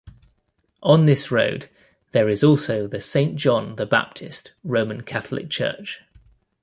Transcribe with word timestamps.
On 0.81 1.05
this 1.05 1.29
road, 1.29 1.69
there 2.11 2.27
is 2.27 2.43
also 2.43 2.87
the 2.87 2.99
Saint 3.01 3.35
John 3.35 3.75
the 3.75 3.85
Baptist 3.85 4.51
Roman 4.63 5.01
Catholic 5.01 5.47
Church. 5.47 5.99